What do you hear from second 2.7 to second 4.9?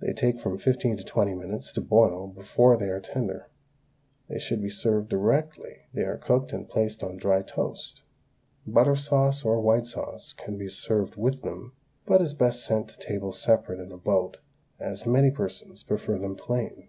they are tender. They should be